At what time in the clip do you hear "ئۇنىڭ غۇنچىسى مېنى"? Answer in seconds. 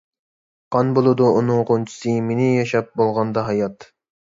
1.41-2.49